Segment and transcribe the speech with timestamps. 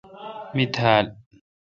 [0.55, 1.05] می تھال